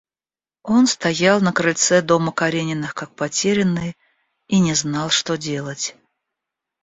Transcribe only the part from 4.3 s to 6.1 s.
и не знал, что делать.